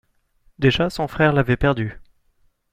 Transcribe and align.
Déjà 0.57 0.89
son 0.89 1.07
frère 1.07 1.31
l'avait 1.31 1.57
perdu. 1.57 2.01